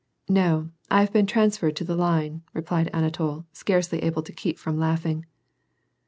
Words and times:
"No, 0.27 0.71
I 0.89 1.01
have 1.01 1.13
been 1.13 1.27
transferred 1.27 1.75
to 1.75 1.83
the 1.83 1.95
line," 1.95 2.41
replied 2.55 2.89
Anatol, 2.91 3.45
scarcely 3.53 3.99
able 4.01 4.23
to 4.23 4.33
keep 4.33 4.57
from 4.57 4.79
laughing. 4.79 5.27